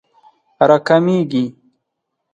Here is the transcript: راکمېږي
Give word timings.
راکمېږي 0.69 1.43